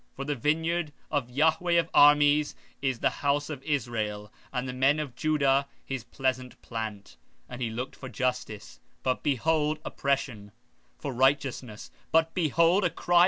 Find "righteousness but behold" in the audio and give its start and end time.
11.13-12.83